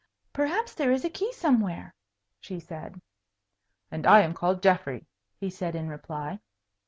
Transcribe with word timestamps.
Perhaps 0.33 0.73
there 0.73 0.91
is 0.91 1.05
a 1.05 1.11
key 1.11 1.31
somewhere," 1.31 1.93
she 2.39 2.59
said. 2.59 3.03
"And 3.91 4.07
I 4.07 4.21
am 4.21 4.33
called 4.33 4.63
Geoffrey," 4.63 5.05
he 5.39 5.51
said, 5.51 5.75
in 5.75 5.89
reply. 5.89 6.39